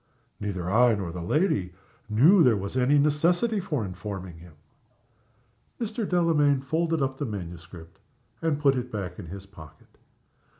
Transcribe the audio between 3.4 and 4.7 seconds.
for informing him."